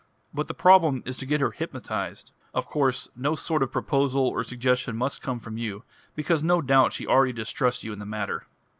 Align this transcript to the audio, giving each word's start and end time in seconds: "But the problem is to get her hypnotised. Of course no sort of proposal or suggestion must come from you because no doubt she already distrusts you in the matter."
"But 0.33 0.47
the 0.47 0.55
problem 0.55 1.03
is 1.05 1.15
to 1.17 1.27
get 1.27 1.41
her 1.41 1.51
hypnotised. 1.51 2.31
Of 2.55 2.65
course 2.67 3.09
no 3.15 3.35
sort 3.35 3.61
of 3.61 3.71
proposal 3.71 4.27
or 4.27 4.43
suggestion 4.43 4.97
must 4.97 5.21
come 5.21 5.39
from 5.39 5.59
you 5.59 5.83
because 6.15 6.41
no 6.41 6.59
doubt 6.59 6.91
she 6.93 7.05
already 7.05 7.33
distrusts 7.33 7.83
you 7.83 7.93
in 7.93 7.99
the 7.99 8.05
matter." 8.07 8.47